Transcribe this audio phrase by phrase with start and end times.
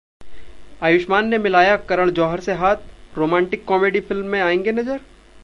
[0.83, 2.75] आयुष्मान ने मिलाया करण जौहर से हाथ,
[3.17, 4.99] रोमांटिक कॉमेडी फिल्म में आएंगे नजर?